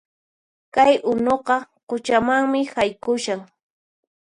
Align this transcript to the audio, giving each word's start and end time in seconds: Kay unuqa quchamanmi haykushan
Kay 0.75 0.93
unuqa 1.11 1.57
quchamanmi 1.87 2.59
haykushan 2.73 3.41